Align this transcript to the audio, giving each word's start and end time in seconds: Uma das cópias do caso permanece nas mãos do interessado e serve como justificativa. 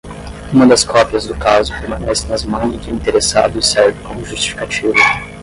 Uma 0.51 0.65
das 0.65 0.83
cópias 0.83 1.27
do 1.27 1.35
caso 1.37 1.71
permanece 1.79 2.25
nas 2.27 2.43
mãos 2.43 2.75
do 2.83 2.89
interessado 2.89 3.59
e 3.59 3.61
serve 3.61 4.01
como 4.01 4.25
justificativa. 4.25 4.95